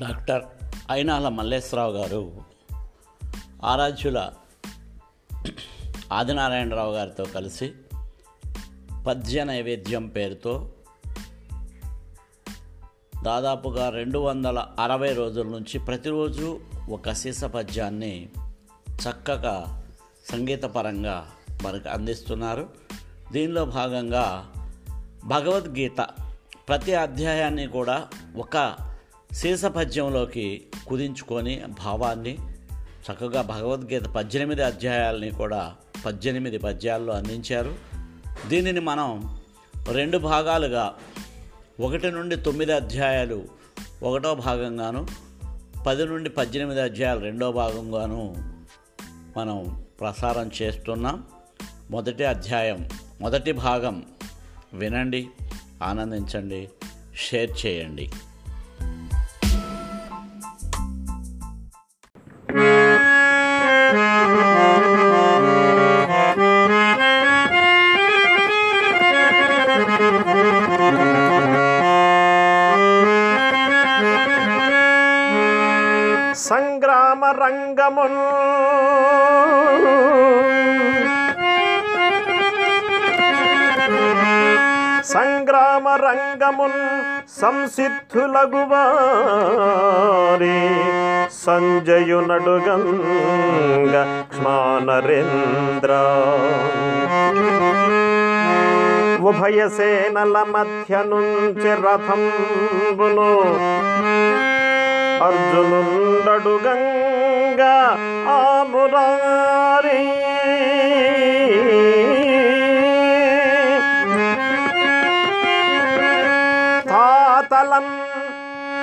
Doctor 0.00 0.42
Ayinala 0.90 1.28
Malleswara Rao 1.28 1.92
గారు 1.92 2.44
ఆరాధ్యుల 3.64 4.30
ఆదినారాయణరావు 6.12 6.92
గారితో 6.92 7.24
కలిసి 7.24 7.72
పద్య 9.06 9.44
నైవేద్యం 9.44 10.06
పేరుతో 10.06 10.72
దాదాపుగా 13.24 13.88
రెండు 13.88 14.18
వందల 14.18 14.66
అరవై 14.78 15.12
రోజుల 15.12 15.46
నుంచి 15.46 15.78
ప్రతిరోజు 15.78 16.60
ఒక 16.90 17.12
సీస 17.12 17.44
పద్యాన్ని 17.44 18.28
చక్కగా 18.90 19.84
సంగీతపరంగా 20.32 21.30
మనకు 21.62 21.88
అందిస్తున్నారు. 21.88 22.68
దీనిలో 23.32 23.64
భాగంగా 23.64 24.52
భగవద్గీత 25.24 26.06
ప్రతి 26.68 26.94
అధ్యాయాన్ని 26.94 27.66
కూడా 27.66 28.08
ఒక 28.36 28.89
పద్యంలోకి 29.64 30.62
కుదించుకొని 30.86 31.62
భావాన్ని 31.84 32.38
చక్కగా 32.80 33.42
భగవద్గీత 33.42 34.04
పద్దెనిమిది 34.04 34.62
అధ్యాయాలని 34.62 35.30
కూడా 35.30 35.74
పద్దెనిమిది 36.06 36.58
పద్యాల్లో 36.58 37.12
అందించారు. 37.12 37.74
దీనిని 38.48 38.80
మనం 38.80 39.40
రెండు 39.92 40.18
భాగాలుగా 40.18 40.94
ఒకటి 41.80 42.10
నుండి 42.10 42.36
తొమ్మిది 42.36 42.72
అధ్యాయాలు 42.72 43.48
ఒకటో 44.02 44.34
భాగంగాను 44.34 45.06
పది 45.86 46.04
నుండి 46.04 46.30
పద్దెనిమిది 46.30 46.80
అధ్యాయాలు 46.80 47.20
రెండో 47.20 47.52
భాగంగాను 47.52 48.34
మనం 49.36 49.84
ప్రసారం 50.00 50.50
చేస్తున్నాం. 50.62 51.24
మొదటి 51.90 52.24
అధ్యాయం 52.24 52.88
మొదటి 53.20 53.52
భాగం 53.52 54.04
వినండి 54.72 55.28
ఆనందించండి 55.82 56.68
షేర్ 57.16 57.66
చేయండి. 57.66 58.10
సంగ్రామ 86.30 86.60
సంసిద్ధులగువారి. 87.40 88.58
సంజయు 91.44 92.18
నడుగంగ 92.28 93.94
క్ష్మానరేంద్ర 94.30 95.92
ఉభయ 99.30 99.60
సేనల 99.78 100.36
మధ్య 100.54 100.92
నుంచి 101.12 101.70
రథంబును. 101.86 103.30
అర్జునుండడు 105.26 106.54
గంగా 106.66 107.74
మురారీ 108.72 110.00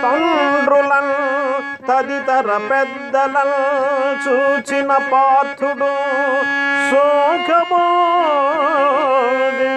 తండ్రులన్ 0.08 1.14
తదితర 1.88 2.50
పెద్దలన్ 2.70 3.56
చూచిన 4.24 4.92
పాత్రుడు 5.12 5.92
శోకమోదే 9.60 9.74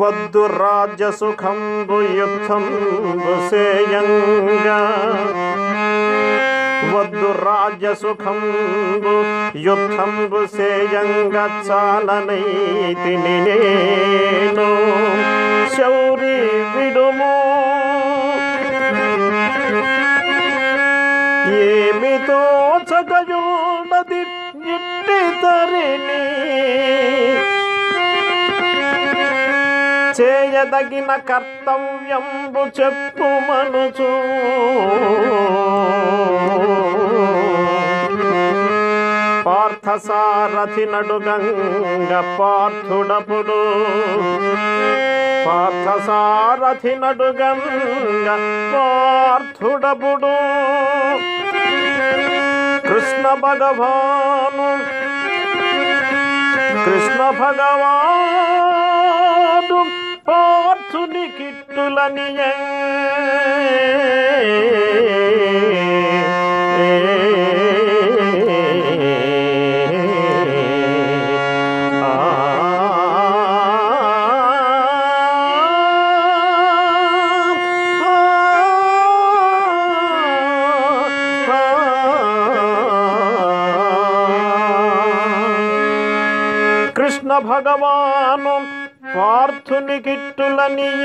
వద్దు 0.00 0.44
రాజ్య 0.58 1.10
సుఖంబు 1.18 1.98
యుద్ధంబు 2.18 3.34
సేయంగా 3.50 4.80
వద్దు 6.94 7.30
రాజ్య 7.44 7.88
సుఖంబు 7.94 9.14
యుద్ధంబు 9.66 10.40
సేయంగా 10.56 11.44
చాలనైతిని 11.68 13.36
నేను 13.46 14.68
శౌరి 15.76 16.36
విడుము. 16.74 17.32
ఏమితో 21.62 22.40
చగయున్నది 22.90 24.22
ఇట్టి 24.74 25.20
తరిణి 25.42 26.22
చేయదగిన 30.18 31.10
కర్తవ్యంబు 31.28 32.62
చెప్పు 32.78 33.28
మనుచు 33.48 34.10
పార్థసారథి 39.46 40.84
నడుగంగ 40.92 42.12
పార్థుడపుడు. 42.38 43.60
పార్థసారథి 45.46 46.94
నడుగంగ 47.02 48.28
పార్థుడపుడు. 48.74 50.34
కృష్ణ 52.88 53.26
భగవాను 53.44 54.68
కృష్ణ 56.84 57.20
భగవాను. 57.40 58.89
పార్థుని 61.69 61.85
కిట్టులని 61.97 62.27
కృష్ణ 86.95 87.31
భగవాను 87.47 88.55
పార్థుని 89.15 89.97
కిట్టులనియే 89.99 90.98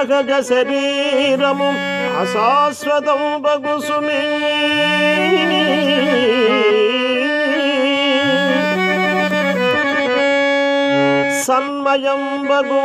సహజ 0.00 0.32
శరీరము 0.48 1.68
అశాశ్వతం 2.20 3.22
బగుసుమి 3.44 4.20
సన్మయం 11.40 12.22
బగు 12.48 12.82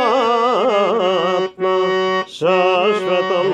ఆత్మ 0.00 1.64
శాశ్వతం 2.36 3.48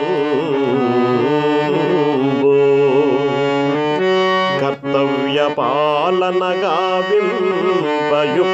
కర్తవ్య 4.61 5.41
పాలనగా 5.59 6.77
వింపయుక్తంబు 7.09 8.51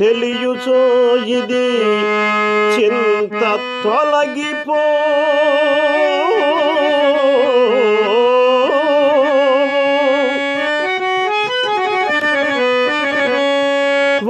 తెలియచో 0.00 0.80
ఇది 1.38 1.66
చింత 2.74 3.42
తొలగిపో. 3.84 4.82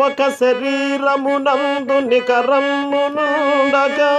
ఒక 0.06 0.26
శరీరమునందు 0.40 1.96
నికరమ్మునుండగా 2.08 4.10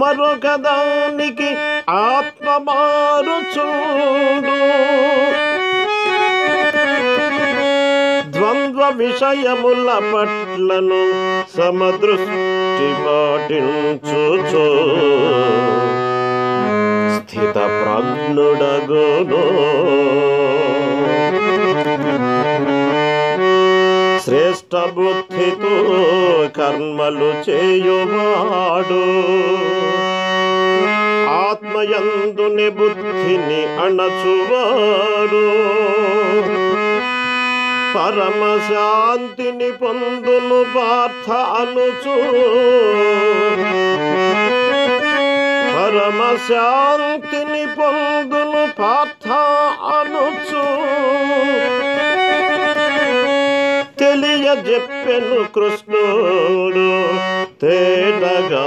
మరొక 0.00 0.46
దానికి 0.66 1.50
ఆత్మ 1.90 2.48
మారుచుండు. 2.68 4.56
ద్వంద్వ 8.40 8.92
విషయముల 8.96 9.92
పట్లను 9.92 11.02
సమదృష్టి 11.56 12.92
పాటించుచో. 13.06 14.66
స్థిత 17.18 17.54
ప్రజ్ఞుడగును. 17.54 18.40
శ్రేష్ట 24.24 24.74
బుద్ధితో 24.74 25.74
కర్మలు 26.56 27.50
చేయువాడు. 27.50 29.02
ఆత్మయందుని 31.30 32.68
బుద్ధిని 32.70 33.62
అణచువాడు. 33.82 35.60
పరమ 37.94 38.60
శాంతిని 38.68 39.70
పొందును 39.72 40.66
పార్థ 40.76 41.30
అనుచు. 41.32 42.16
పరమ 45.76 46.36
శాంతిని 46.48 47.66
పొందును 47.66 48.68
పార్థ 48.78 49.28
అనుచు. 49.94 50.64
తెలియజెప్పెను 53.98 55.44
కృష్ణుడు 55.54 56.90
తేటగా. 57.60 58.66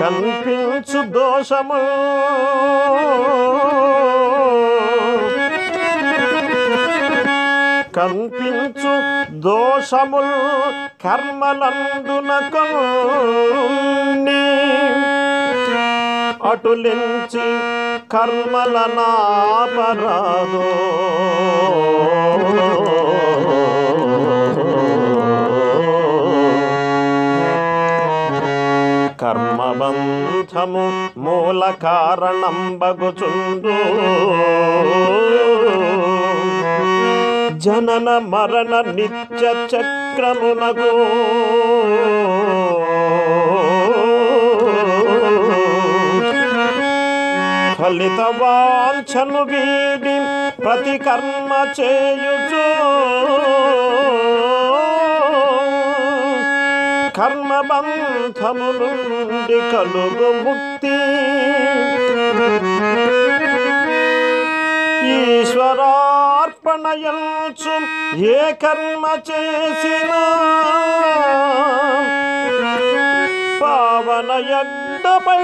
కల్పించు 0.00 1.00
దోషము. 1.08 1.80
కల్పించు 7.96 8.92
దోషముల్ 9.30 10.34
కర్మలందునకు 11.04 12.64
కొన్ని 12.72 14.42
అటులించి 16.50 17.46
కర్మల 18.12 18.76
నాపరాదు. 18.96 20.64
కర్మబంధము 29.20 31.08
మూల 31.16 31.72
కారణం 31.82 32.78
బగుచుండు. 32.78 33.76
జనన 37.58 38.08
మరణ 38.28 38.82
నిత్య 38.90 39.46
చక్రమునకు. 39.76 40.92
ఫలిత 47.88 48.20
వాంఛను 48.20 49.42
వీడి 49.42 50.16
ప్రతి 50.62 50.98
కర్మ 50.98 51.52
చేయుచు. 51.80 52.64
కర్మబంధము 57.16 58.68
నుండి 58.72 59.58
కలుగు 59.72 60.28
ముక్తి. 60.44 60.98
ఈశ్వరార్పణయంచు 65.12 66.16
ఏ 68.24 68.52
కర్మ 68.52 69.04
చేసినా. 69.30 70.22
పావన 73.62 74.30
యజ్ఞపై 74.98 75.42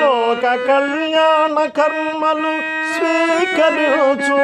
లోక 0.01 0.45
కళ్యాణ 0.69 1.57
కర్మలు 1.79 2.55
స్వీకరించు. 2.95 4.41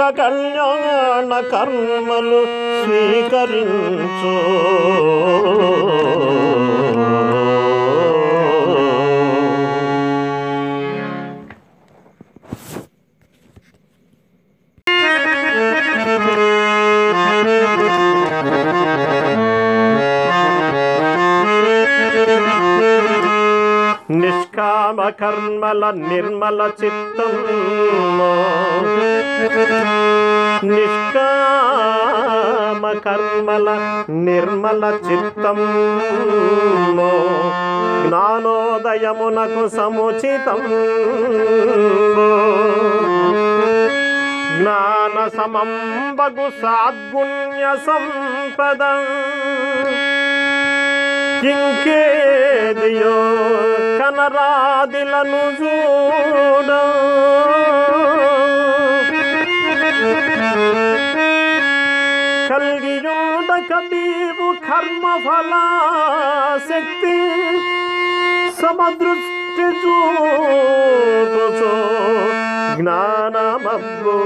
లోక 0.00 0.08
కళ్యాణ 0.18 1.30
కర్మలు 1.52 2.40
స్వీకరించు. 2.84 4.34
నిర్మల 26.02 26.60
చిత్తం 26.80 27.32
నిష్కామ 30.70 31.20
కర్మల 32.98 33.68
నిర్మల 34.24 34.84
చిత్తం 35.06 35.58
జ్ఞానోదయమునకు 38.04 39.64
సముచితం 39.76 40.62
జ్ఞాన 44.60 45.28
సమంబగు 45.28 46.50
సాద్గుణ్య 46.62 47.64
సంపద. 47.86 48.82
ఇంకేదియో 51.50 53.16
కనరాదిలను 53.98 55.42
చూడ. 55.60 56.70
కలియుండక 62.50 63.72
నీవు 63.92 64.48
కర్మఫల 64.68 65.52
శక్తి 66.68 67.16
సమదృష్టి 68.62 69.66
చూపుచో 69.82 71.74
జ్ఞానమబ్బో 72.76 74.16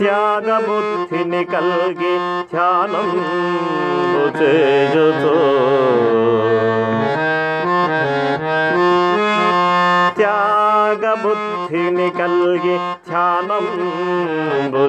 త్యాగబుద్ధిని 0.00 1.42
కలిగి 1.44 2.14
ధ్యానం 2.52 3.10
చేయుతో 4.38 5.34
త్యాగబుద్ధిని 10.20 12.08
కలిగి 12.12 12.76
ధ్యానం 13.08 13.66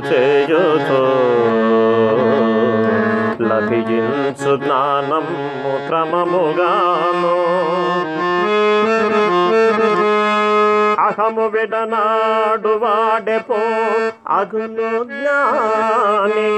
చేయుతో 0.06 1.02
లభించు 3.50 4.54
జ్ఞానము 4.58 5.38
క్రమముగాను 5.88 7.36
అహము 11.06 11.46
విడనాడు 11.48 12.74
వాడెపో 12.84 13.60
అగును 14.32 14.92
జ్ఞాని. 15.10 16.50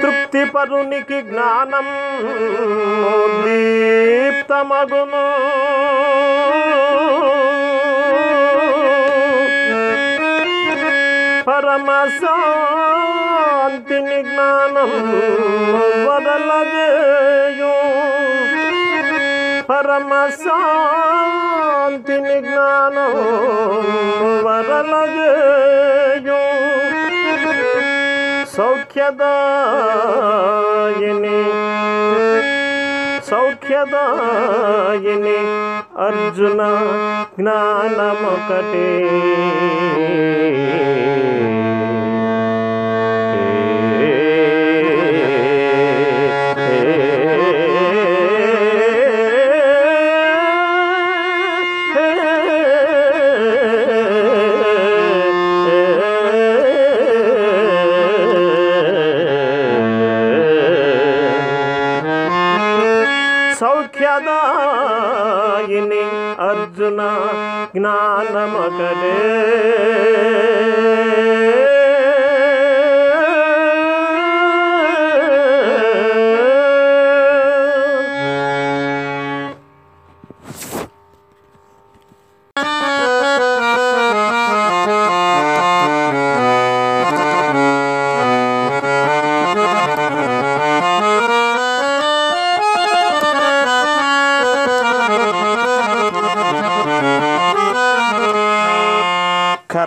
తృప్తి 0.00 0.42
పరునికి 0.54 1.20
జ్ఞానం 1.22 1.86
దీప్తమగును 3.44 5.24
పరమశాంతిని 11.46 12.20
జ్ఞానం 14.22 14.90
వదలజేయు 16.06 17.72
పరమశాంతిని 20.92 22.38
జ్ఞానం 22.46 23.12
వరలజేయు 24.46 26.40
సౌఖ్యదాయిని 30.02 31.38
సౌఖ్యదాయిని 33.30 35.38
అర్జున 35.98 36.62
జ్ఞానమొకటే 37.34 38.86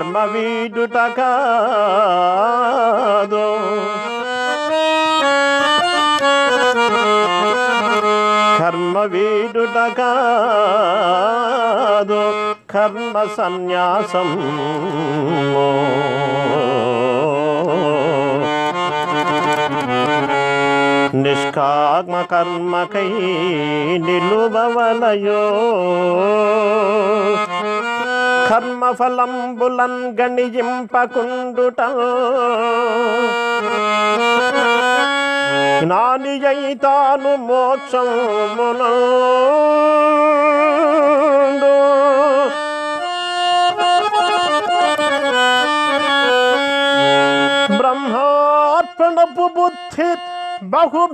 కర్మ 0.03 0.23
వీడుట 0.23 0.93
కాదు. 0.93 3.59
కర్మ 8.59 8.99
వీడుట 8.99 9.91
కాదు. 9.97 12.33
కర్మ 12.71 13.27
సన్యాసం 13.37 14.29
నిష్కామ 21.15 22.21
కర్మకై 22.21 23.11
నిలువవలయో. 23.97 25.43
కర్మఫలంబులన్ 28.49 30.01
గణింపకుండుట 30.19 31.81
జ్ఞాని 35.83 36.75
తాను 36.75 37.35
మోక్షమును. 37.35 38.91
బ్రహ్మార్పణపు 47.77 49.49
బుద్ధి 49.55 50.09
బహు 50.63 51.07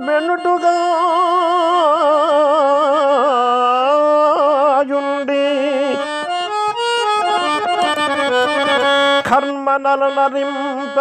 కర్మనల 9.70 10.04
నరింప 10.04 10.96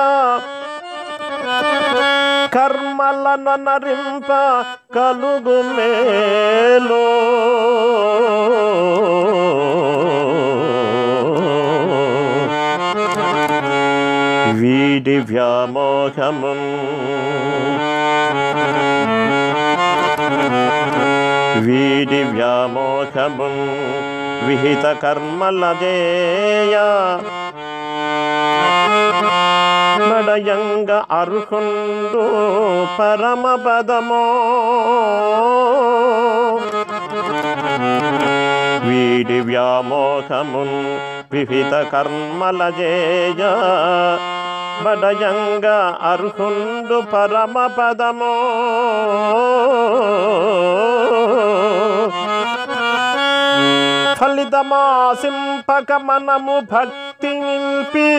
కర్మల 2.55 3.37
నరింప 3.53 4.27
కలుగు 4.95 5.61
మేలో. 5.61 7.05
వీడి 14.59 15.17
వ్యామోహము. 15.19 16.55
వీడి 21.65 22.23
వ్యామోహము. 22.23 23.49
విహిత 24.47 24.97
కర్మల 25.03 25.75
జేయ 25.79 26.75
నడయంగ 30.01 30.91
అర్హుండు 31.11 32.23
పరమ 32.97 33.43
పదమో 33.65 34.23
వీడి 38.85 39.39
వ్యామోహమున్ 39.41 40.77
వివిధ 41.31 41.73
కర్మల 41.91 42.61
జేయ 42.77 43.41
బడయంగా 44.83 45.77
అర్హుండు 46.03 46.99
పరమ 47.13 47.65
పదము 47.67 48.33
ఫలితమాసింపక 54.19 55.89
మనము 56.07 56.55
భక్తి 56.71 57.31
నింపి. 57.43 58.09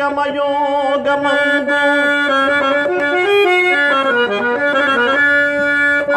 నియమయోగమందు 0.05 1.81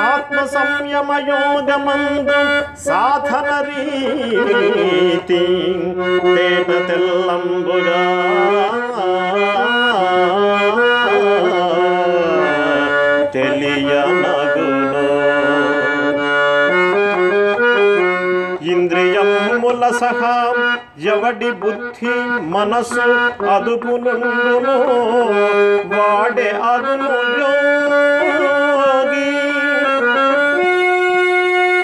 ఆత్మ 0.04 0.38
సంయమయోగమందు 0.54 2.38
సాధన 2.84 3.50
రీతి 3.66 5.40
తేట 6.26 6.70
తెల్లంబుగా 6.88 8.02
తెలియనగును 13.36 15.06
ఇంద్రియముల 18.72 19.84
సహా 20.00 20.34
ఎవడి 21.04 21.48
బుద్ధి 21.52 22.12
మనసు 22.48 23.06
అదుపు 23.46 23.94
వాడే 25.92 26.48
అదును 26.66 27.10
యోగి 28.38 29.26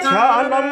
ధ్యానం 0.05 0.67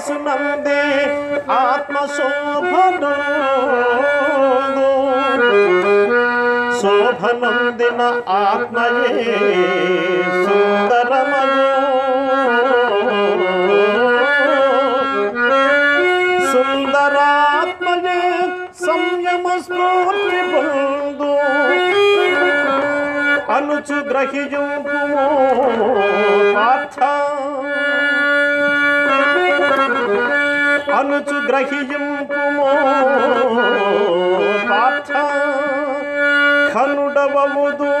శుద్ధ 0.00 0.12
మనసు 0.12 0.14
నందే 0.26 0.82
ఆత్మ 1.54 1.96
శోభను 2.14 3.10
శోభనందిన 6.80 8.00
ఆత్మయే 8.36 9.26
సుందరమగు 10.44 11.66
సుందరాత్మయే 16.82 18.18
సంయమ 18.80 19.46
స్ఫూర్తి 19.58 20.40
పొందు 20.52 21.30
అనుచు 23.56 23.98
గ్రహింపుము 24.08 25.26
పార్థ 26.56 26.98
అనుచు 30.98 31.36
గ్రహింపుము 31.48 32.68
పాఠ 34.70 35.10
ఖనుడవముదు. 36.74 37.92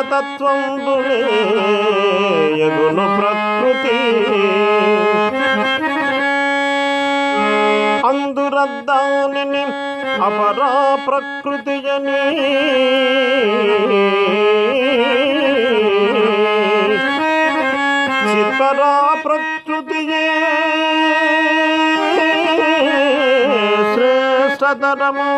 అష్టతత్వంబులే 0.00 1.20
యగును 2.60 3.06
ప్రకృతి. 3.16 3.96
అందురద్దాని 8.10 9.64
అపరా 10.26 10.70
ప్రకృతి 11.06 11.76
అని 11.94 12.22
చిత్తరా 18.30 18.92
ప్రకృతియే 19.24 20.24
శ్రేష్టతరము 23.92 25.30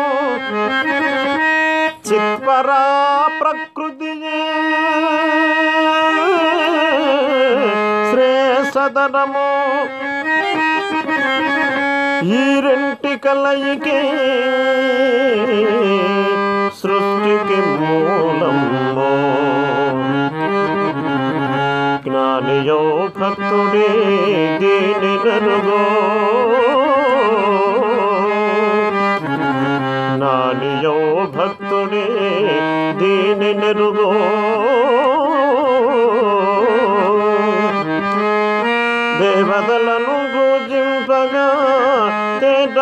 చిత్పరా 2.07 2.81
సదనము. 8.81 9.49
ఈ 12.25 12.59
రెంటి 12.59 13.17
కలయికే 13.17 13.99
సృష్టికి 16.79 17.59
మూలము. 17.79 19.11
జ్ఞానియో 22.05 22.81
భక్తుడే 23.19 23.89
దీని 24.61 25.13
నరుగో. 25.25 25.83
జ్ఞానియో 30.17 30.97
భక్తుడే 31.37 32.05
దీని 32.99 33.53
నెరుగో. 33.53 34.11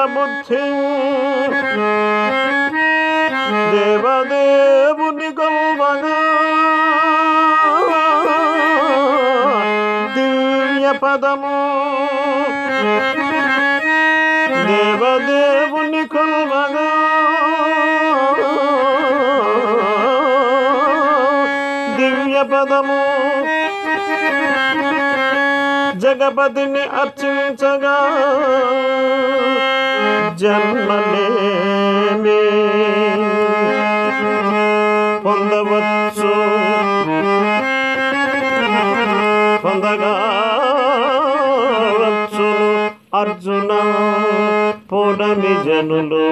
బుద్ధి 0.08 0.64
దేవదేవుని 3.74 5.30
కొల్వగా 5.32 6.18
దివ్య 10.16 10.94
పదము 11.00 11.49
గణపతిని 26.30 26.82
అర్చించగా 27.02 27.94
జన్మలేమి. 30.42 32.42
పొందవచ్చు 35.26 36.34
పొందగా 39.63 40.13
అర్జున 43.22 43.72
పూర్ణమి 44.92 45.56
జనులు. 45.65 46.29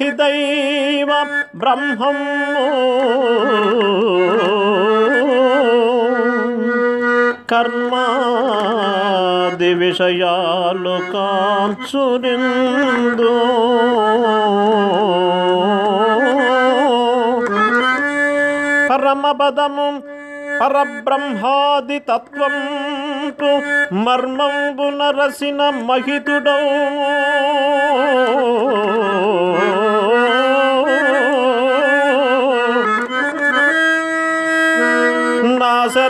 అధిదైవ 0.00 1.10
బ్రహ్మము 1.56 2.28
కర్మాది 8.72 9.70
విషయాలు 9.74 10.94
కాంచురిందు 11.12 12.48
పరమపదము 18.90 19.88
పరబ్రహ్మాది 20.60 21.98
తత్వం 22.08 22.56
మర్మంబున 24.00 25.02
రసిన 25.18 25.60
మహితుడౌ 25.84 26.60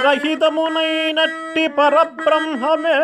నాశరహితమునైనట్టి 0.09 1.65
పరబ్రహ్మమే 1.77 2.95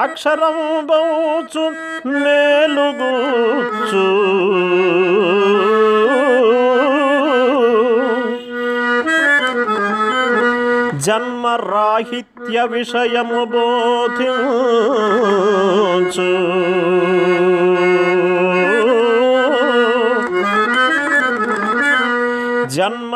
అక్షరం 0.00 0.58
బౌచు 0.88 1.64
మేలుగూచు 2.16 4.04
జన్మరాహిత్య 11.30 12.56
విషయము 12.70 13.40
బోధించు 13.52 14.28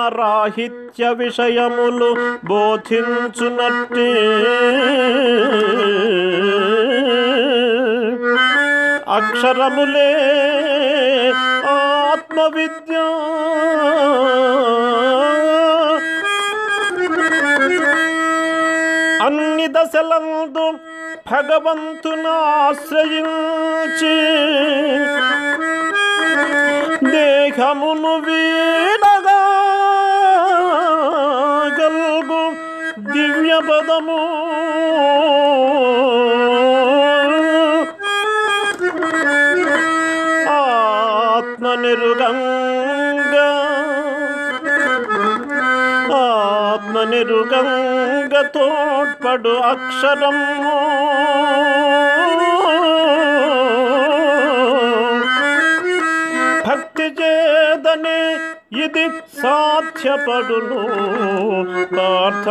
జన్మరాహిత్య 0.07 1.05
విషయములు 1.18 2.09
బోధించునట్టి 2.49 4.09
అక్షరములే 9.16 10.09
ఆత్మవిద్య 11.73 12.97
అన్ని 19.25 19.66
దశలందు 19.75 20.66
భగవంతును 21.29 22.33
ఆశ్రయించి 22.59 24.14
దేహమును 27.12 28.14
వీడగా 28.27 29.06
పదము 33.60 34.20
ఆత్మ 40.50 41.67
నిరుగంగా 41.82 43.50
ఆత్మ 46.17 47.04
నిరుగంగ 47.04 48.34
తోడ్పడు 48.41 49.56
అక్షరము. 49.72 50.74
చేదనే 57.20 58.20
ఇది 58.84 59.06
సాధ 59.41 59.87
సాధ్యపడును 59.98 60.82
పార్థ 61.96 62.48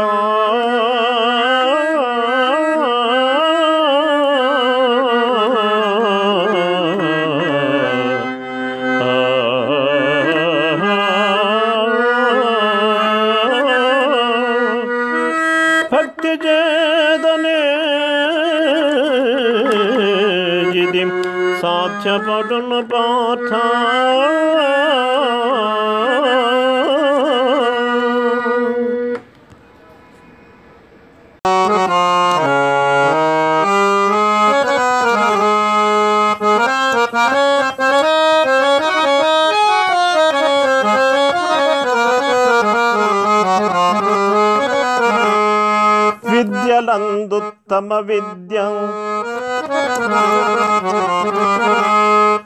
తమ 47.76 47.94
విద్య 48.00 48.58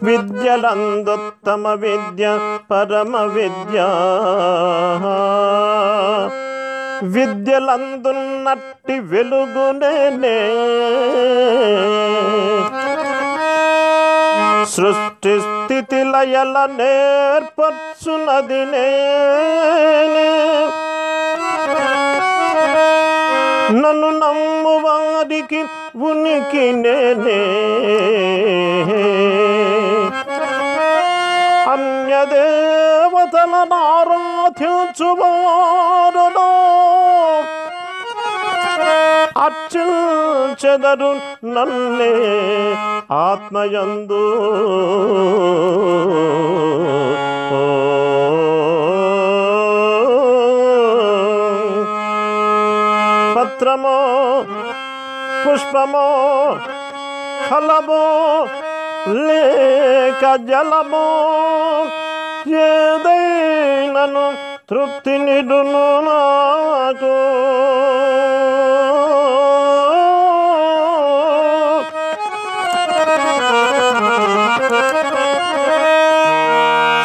విద్యలందుత్తమ 0.03 1.64
విద్య 1.75 2.25
పరమ 2.71 3.14
విద్య. 3.27 3.77
విద్యలందున్నట్టి 7.14 8.97
వెలుగునే 9.11 10.37
సృష్టి 14.66 15.35
స్థితి 15.40 16.03
లయల 16.05 16.57
నేర్పర్చునది 16.79 18.62
నన్ను 23.75 24.11
నమ్ము 24.21 24.60
ఉనికి 25.51 25.61
ఉనికి 25.99 26.65
నేనే. 26.73 27.41
అన్యదేవతల 31.73 33.55
నారాధించువారులో 33.73 34.61
అర్చించెదరు 39.41 41.11
నన్నే 41.45 42.15
ఆత్మయందు. 43.13 44.23
పత్రమో 53.37 53.97
పుష్పము 55.72 56.06
ఫలము 57.48 58.04
లేక 59.18 60.22
జలము 60.48 61.04
ఏదైనను 62.62 64.24
తృప్తి 64.70 65.14
నిడును 65.24 65.85
నాకు 66.06 67.14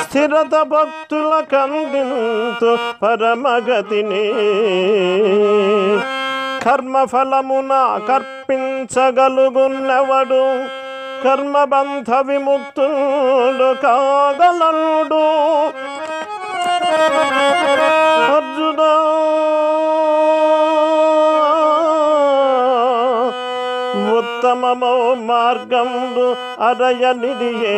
స్థిరత 0.03 0.55
భక్తుల 0.71 1.33
కందింతు 1.51 2.71
పరమగతిని 3.01 4.25
కర్మఫలమున 6.65 7.73
కర్పించగలుగున్నవడు 8.07 10.43
కర్మబంధ 11.23 12.09
విముక్తుడు 12.27 13.69
కాగలడు. 13.81 15.23
అర్జున! 18.35 18.81
ఉత్తమమో 24.17 24.93
అరయనిది 25.27 26.27
అరయనిదియే 26.59 27.75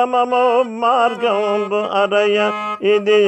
परममो 0.00 0.46
मार्गं 0.80 1.72
अरय 2.00 2.38
इदि 2.92 3.18